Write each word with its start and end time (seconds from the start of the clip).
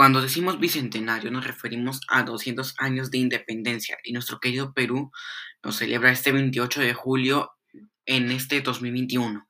Cuando 0.00 0.22
decimos 0.22 0.58
bicentenario 0.58 1.30
nos 1.30 1.46
referimos 1.46 2.00
a 2.08 2.22
200 2.22 2.74
años 2.78 3.10
de 3.10 3.18
independencia 3.18 3.98
y 4.02 4.14
nuestro 4.14 4.40
querido 4.40 4.72
Perú 4.72 5.12
lo 5.62 5.72
celebra 5.72 6.10
este 6.10 6.32
28 6.32 6.80
de 6.80 6.94
julio 6.94 7.50
en 8.06 8.30
este 8.30 8.62
2021. 8.62 9.46